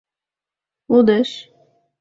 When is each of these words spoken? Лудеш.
Лудеш. 0.91 1.29